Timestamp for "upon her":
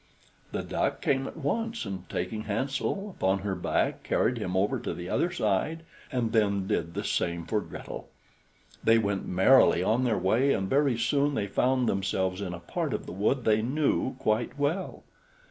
3.15-3.53